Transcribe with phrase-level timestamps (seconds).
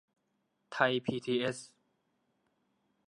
[0.73, 1.57] ไทยพีบีเอส